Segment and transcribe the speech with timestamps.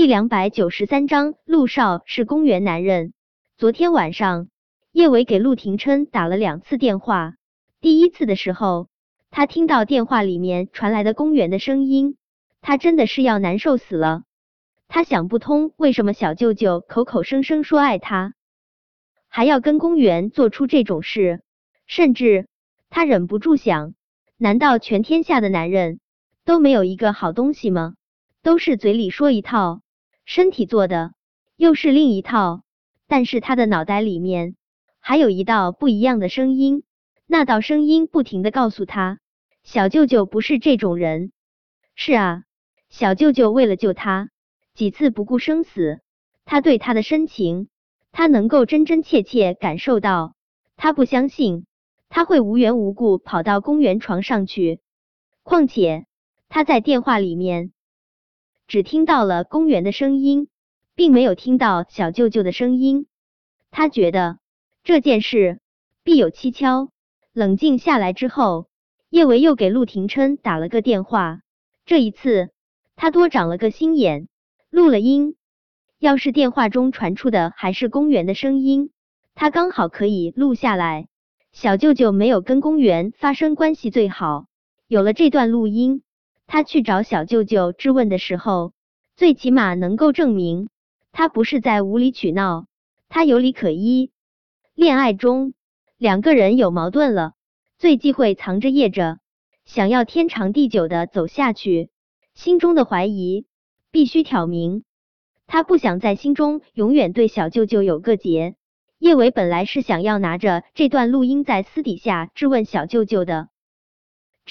[0.00, 3.12] 第两百九十三章，陆少是公园男人。
[3.58, 4.48] 昨天晚上，
[4.92, 7.34] 叶伟给陆廷琛打了两次电话。
[7.82, 8.88] 第一次的时候，
[9.30, 12.16] 他听到电话里面传来的公园的声音，
[12.62, 14.22] 他真的是要难受死了。
[14.88, 18.32] 他想不通，为什么小舅舅口口声声说爱他，
[19.28, 21.42] 还要跟公园做出这种事？
[21.86, 22.48] 甚至
[22.88, 23.92] 他忍不住想：
[24.38, 26.00] 难道全天下的男人
[26.46, 27.96] 都没有一个好东西吗？
[28.42, 29.82] 都是嘴里说一套，
[30.32, 31.12] 身体做的
[31.56, 32.62] 又是另一套。
[33.08, 34.54] 但是他的脑袋里面
[35.00, 36.84] 还有一道不一样的声音，
[37.26, 39.18] 那道声音不停的告诉他，
[39.64, 41.32] 小舅舅不是这种人。
[41.96, 42.44] 是啊，
[42.90, 44.30] 小舅舅为了救他，
[44.72, 45.98] 几次不顾生死。
[46.44, 47.68] 他对他的深情，
[48.12, 50.34] 他能够真真切切感受到。
[50.76, 51.66] 他不相信
[52.08, 54.78] 他会无缘无故跑到公园床上去。
[55.42, 56.06] 况且
[56.48, 57.72] 他在电话里面。
[58.70, 60.46] 只听到了公园的声音，
[60.94, 63.08] 并没有听到小舅舅的声音。
[63.72, 64.38] 他觉得
[64.84, 65.58] 这件事
[66.04, 66.88] 必有蹊跷。
[67.32, 68.68] 冷静下来之后，
[69.08, 71.40] 叶维又给陆廷琛打了个电话。
[71.84, 72.50] 这一次，
[72.94, 74.28] 他多长了个心眼，
[74.70, 75.34] 录了音。
[75.98, 78.92] 要是电话中传出的还是公园的声音，
[79.34, 81.08] 他刚好可以录下来。
[81.50, 84.46] 小舅舅没有跟公园发生关系最好。
[84.86, 86.04] 有了这段录音。
[86.52, 88.72] 他去找小舅舅质问的时候，
[89.14, 90.68] 最起码能够证明
[91.12, 92.66] 他不是在无理取闹，
[93.08, 94.10] 他有理可依。
[94.74, 95.54] 恋爱中
[95.96, 97.34] 两个人有矛盾了，
[97.78, 99.20] 最忌讳藏着掖着，
[99.64, 101.88] 想要天长地久的走下去，
[102.34, 103.46] 心中的怀疑
[103.92, 104.82] 必须挑明。
[105.46, 108.56] 他不想在心中永远对小舅舅有个结。
[108.98, 113.50] 叶伟本来是想要拿着这段录音在私底下质问小舅舅的。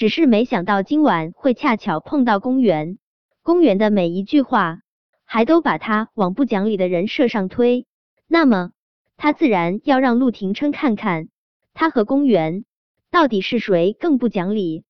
[0.00, 2.96] 只是没想到今晚会恰巧碰到公园，
[3.42, 4.78] 公园的每一句话
[5.26, 7.86] 还都把他往不讲理的人设上推，
[8.26, 8.70] 那么
[9.18, 11.28] 他自然要让陆廷琛看看
[11.74, 12.64] 他和公园
[13.10, 14.84] 到底是谁更不讲理。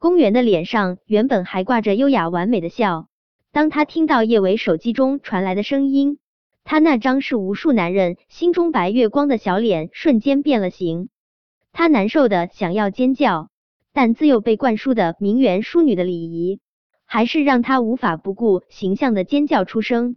[0.00, 3.06] 公园的脸上原本还挂着优雅完美的笑，
[3.52, 6.18] 当他听到叶伟手机中传来的声音，
[6.64, 11.08] 他那张是无数男人心中白月光的小脸瞬间变了形，
[11.70, 13.48] 他难受的想要尖叫。
[13.92, 16.60] 但自幼被灌输的名媛淑女的礼仪，
[17.04, 20.16] 还是让他无法不顾形象的尖叫出声。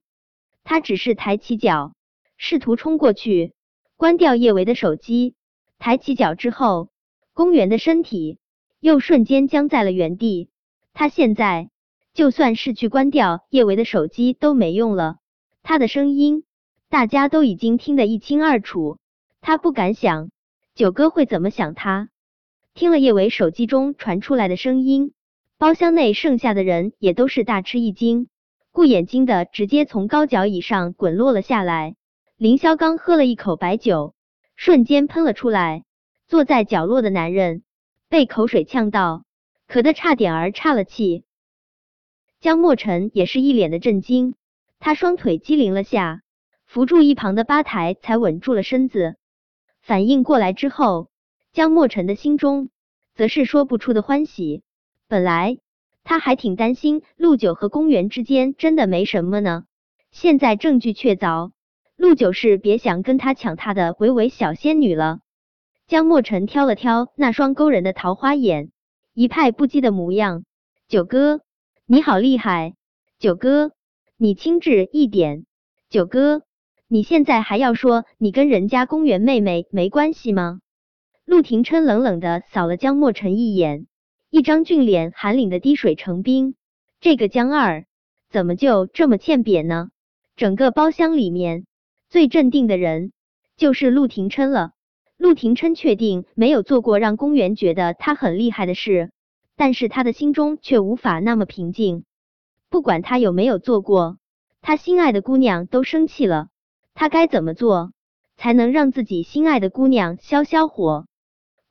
[0.63, 1.94] 他只是抬起脚，
[2.38, 3.53] 试图冲过去，
[3.97, 5.35] 关掉叶维的手机。
[5.79, 6.89] 抬起脚之后，
[7.34, 8.38] 公园的身体
[8.79, 10.50] 又瞬间僵在了原地。
[10.94, 11.69] 他现在
[12.13, 15.17] 就算是去关掉叶维的手机都没用了，
[15.63, 16.44] 他的声音
[16.90, 19.00] 大家都已经听得一清二楚。
[19.41, 20.29] 他不敢想
[20.75, 22.09] 九哥会怎么想他。
[22.75, 25.13] 听了叶伟手机中传出来的声音，
[25.59, 28.29] 包厢内剩下的人也都是大吃一惊，
[28.72, 31.95] 顾眼睛的直接从高脚椅上滚落了下来。
[32.35, 34.16] 凌霄刚喝了一口白酒，
[34.56, 35.84] 瞬间喷了出来。
[36.28, 37.61] 坐在角落的男人
[38.09, 39.23] 被口水呛到，
[39.67, 41.25] 咳得差点儿岔了气。
[42.40, 44.34] 江墨尘也是一脸的震惊，
[44.79, 46.23] 他双腿机灵了下，
[46.66, 49.16] 扶住一旁的吧台才稳住了身子。
[49.84, 51.12] 反应过来之后。
[51.53, 52.69] 江墨尘的心中
[53.14, 54.64] 则是说不出的欢喜。
[55.08, 55.59] 本来
[56.03, 59.66] 他还挺担心陆九和公园之间真的没什么呢，
[60.09, 61.52] 现在证据确凿，
[61.96, 65.19] 陆九是别想跟他抢他的维维小仙女了。
[65.86, 68.72] 江墨尘挑了挑那双勾人的桃花眼，
[69.14, 70.46] 一派不羁的模样。
[70.88, 71.41] 九哥，
[71.85, 72.74] 你好厉害！
[73.20, 73.74] 九哥，
[74.18, 75.46] 你轻质一点。
[75.88, 76.41] 九哥，
[76.88, 80.62] 你现在还要说你跟人家公园妹妹没关系吗？
[81.33, 83.88] 陆廷琛冷冷的扫了江墨尘一眼，
[84.29, 86.53] 一张俊脸寒凛的滴水成冰。
[87.01, 87.88] 这个江二
[88.29, 89.89] 怎么就这么欠扁呢？
[90.35, 91.66] 整个包厢里面
[92.07, 93.13] 最镇定的人
[93.57, 94.73] 就是陆廷琛了。
[95.17, 99.09] 陆廷琛确定没有做过让公园觉得他很厉害的事，
[99.55, 102.05] 但是他的心中却无法那么平静。
[102.69, 104.19] 不管他有没有做过，
[104.61, 106.49] 他心爱的姑娘都生气了，
[106.93, 107.91] 他该怎么做
[108.37, 111.08] 才能让自己心爱的姑娘消消火？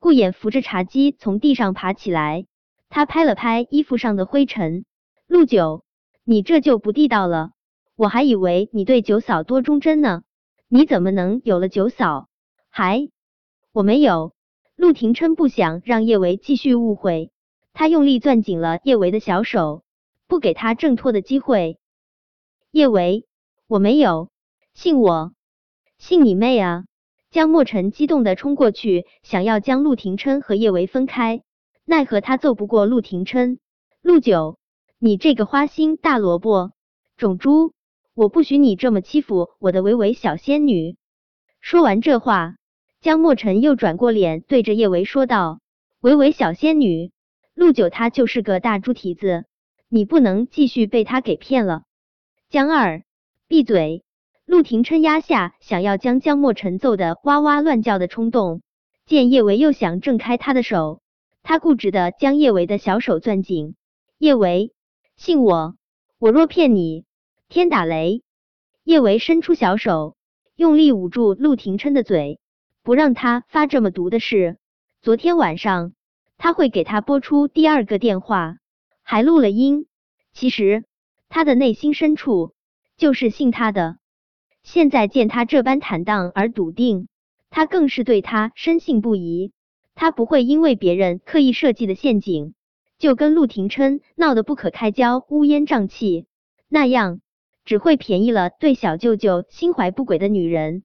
[0.03, 2.45] 顾衍扶着茶几从地上爬起来，
[2.89, 4.83] 他拍了拍衣服上的灰尘。
[5.27, 5.85] 陆九，
[6.25, 7.51] 你这就不地道了。
[7.95, 10.23] 我还以为你对九嫂多忠贞呢，
[10.67, 12.27] 你怎么能有了九嫂？
[12.69, 13.07] 还
[13.71, 14.33] 我没有。
[14.75, 17.31] 陆廷琛不想让叶维继续误会，
[17.71, 19.85] 他用力攥紧了叶维的小手，
[20.27, 21.79] 不给他挣脱的机会。
[22.71, 23.25] 叶维，
[23.67, 24.29] 我没有，
[24.73, 25.31] 信我，
[25.97, 26.83] 信你妹啊！
[27.33, 31.41] 江墨尘激动的冲过去，想要将陆廷琛和叶维分开，
[31.83, 33.57] 奈何他揍不过陆廷琛。
[34.03, 34.59] 陆九，
[34.99, 36.73] 你这个花心大萝卜，
[37.17, 37.73] 种猪！
[38.13, 40.95] 我不许你这么欺负我的维维小仙女。
[41.59, 42.57] 说完这话，
[43.01, 45.59] 江墨尘又转过脸对着叶维说道
[46.01, 47.11] ：“维维小仙女，
[47.55, 49.45] 陆九他就是个大猪蹄子，
[49.89, 51.81] 你不能继续被他给骗了。”
[52.51, 53.03] 江二，
[53.47, 54.03] 闭嘴！
[54.45, 58.61] 陆廷琛压下想要将江墨尘揍得哇哇乱叫的冲动，
[59.05, 61.01] 见叶维又想挣开他的手，
[61.43, 63.75] 他固执的将叶维的小手攥紧。
[64.17, 64.73] 叶维，
[65.15, 65.75] 信我，
[66.19, 67.05] 我若骗你。
[67.49, 68.21] 天打雷！
[68.83, 70.15] 叶维伸出小手，
[70.55, 72.39] 用力捂住陆廷琛的嘴，
[72.83, 74.57] 不让他发这么毒的誓。
[75.01, 75.93] 昨天晚上
[76.37, 78.57] 他会给他拨出第二个电话，
[79.03, 79.87] 还录了音。
[80.33, 80.83] 其实
[81.29, 82.53] 他的内心深处
[82.97, 83.97] 就是信他的。
[84.63, 87.07] 现在见他这般坦荡而笃定，
[87.49, 89.51] 他更是对他深信不疑。
[89.93, 92.55] 他不会因为别人刻意设计的陷阱，
[92.97, 96.25] 就跟陆廷琛闹得不可开交、乌烟瘴气，
[96.67, 97.19] 那样。
[97.65, 100.83] 只会便宜了对小舅舅心怀不轨的女人。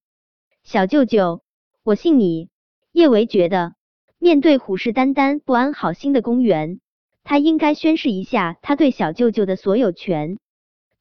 [0.63, 1.43] 小舅舅，
[1.83, 2.51] 我信你。
[2.93, 3.75] 叶维觉得，
[4.21, 6.79] 面对虎视眈眈、不安好心的公园，
[7.25, 10.39] 他应该宣誓一下他对小舅舅的所有权。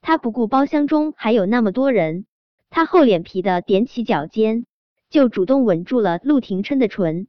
[0.02, 2.26] 他不顾包厢中还有那么多人，
[2.70, 4.66] 他厚脸皮的踮起脚尖，
[5.10, 7.28] 就主动吻住了陆廷琛的唇。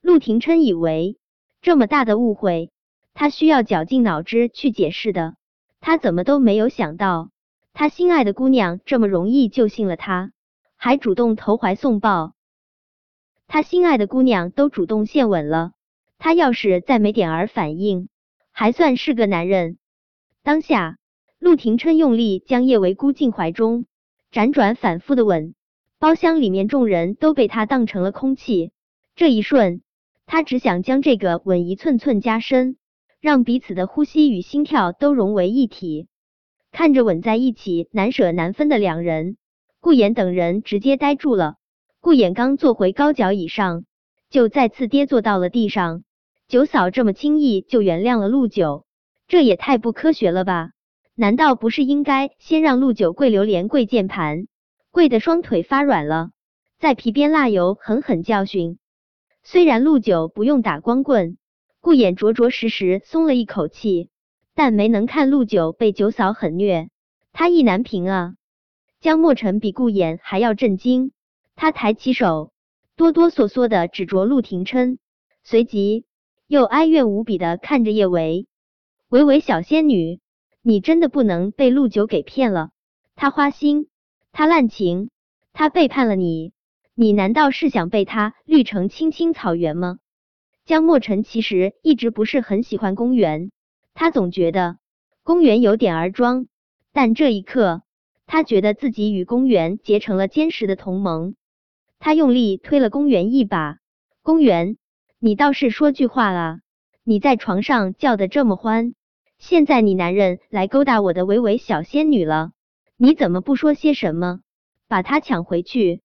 [0.00, 1.18] 陆廷琛以为
[1.62, 2.70] 这么大的误会，
[3.14, 5.36] 他需要绞尽脑汁去解释的，
[5.80, 7.30] 他怎么都没有想到。
[7.72, 10.32] 他心爱的姑娘这么容易就信了他，
[10.76, 12.34] 还主动投怀送抱。
[13.46, 15.72] 他心爱的姑娘都主动献吻了，
[16.18, 18.08] 他要是再没点儿反应，
[18.50, 19.78] 还算是个男人。
[20.42, 20.98] 当下，
[21.38, 23.84] 陆廷琛用力将叶维箍进怀中，
[24.36, 25.54] 辗转反复的吻。
[25.98, 28.70] 包厢里面众人都被他当成了空气。
[29.14, 29.80] 这一瞬，
[30.26, 32.76] 他只想将这个吻一寸寸加深，
[33.18, 36.08] 让彼此的呼吸与心跳都融为一体。
[36.70, 39.38] 看着吻在一起难舍难分的两人，
[39.80, 41.54] 顾衍等人直接呆住了。
[42.02, 43.86] 顾衍刚坐回高脚椅上，
[44.28, 46.02] 就再次跌坐到了地上。
[46.46, 48.84] 九嫂这么轻易就原谅了陆九，
[49.28, 50.72] 这也太不科学了吧？
[51.18, 54.46] 难道不是应该先让陆九跪榴莲、跪键盘，
[54.90, 56.30] 跪得双腿发软了，
[56.78, 58.78] 再皮鞭蜡油狠狠教训？
[59.42, 61.38] 虽然陆九不用打光棍，
[61.80, 64.10] 顾衍着着实实松了一口气。
[64.58, 66.88] 但没能看陆九被九嫂狠虐，
[67.34, 68.36] 他意难平啊！
[69.00, 71.12] 江墨尘比顾衍还要震惊，
[71.56, 72.52] 他抬起手，
[72.96, 74.98] 哆哆嗦嗦的指着陆廷琛，
[75.44, 76.06] 随即
[76.46, 78.46] 又哀怨无比的看着叶维
[79.10, 80.20] ：“维维小仙女，
[80.68, 82.70] 你真的不能被陆九给骗了？
[83.14, 83.86] 他花心，
[84.32, 85.10] 他滥情，
[85.52, 86.54] 他背叛了你，
[86.92, 90.00] 你难道是想被他绿成青青草原吗？”
[90.66, 93.52] 江墨尘其实一直不是很喜欢公园。
[93.94, 94.78] 他总觉得
[95.22, 96.48] 公园有点儿装，
[96.92, 97.82] 但这一刻，
[98.26, 101.36] 他觉得自己与公园结成了坚实的同盟。
[102.00, 103.78] 他用力推了公园一把，
[104.20, 104.76] 公园，
[105.20, 106.58] 你倒是说句话啊！
[107.04, 108.94] 你在床上叫的这么欢，
[109.38, 112.52] 现在你男人来勾搭我的维维小仙女了，
[112.96, 114.40] 你怎么不说些什么，
[114.88, 116.00] 把她抢回去？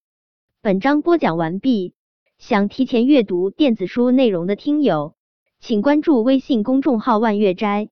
[0.60, 1.94] 本章播讲完毕，
[2.38, 5.14] 想提前阅读电子书内容的听友。
[5.60, 7.88] 请关注微信公众号“万月斋”，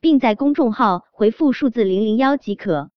[0.00, 2.90] 并在公众号回复数字零零幺即可。